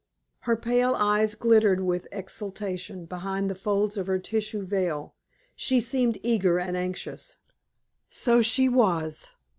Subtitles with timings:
[0.49, 5.13] Her pale eyes glittered with exultation behind the folds of her tissue veil;
[5.55, 7.37] she seemed eager and anxious.
[8.09, 9.29] So she was.